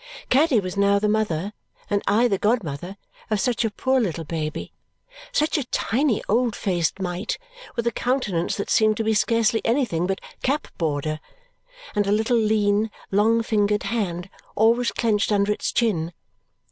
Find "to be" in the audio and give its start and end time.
8.97-9.13